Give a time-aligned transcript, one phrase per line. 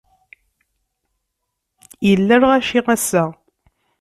[2.09, 3.23] Yella lɣaci ass-a.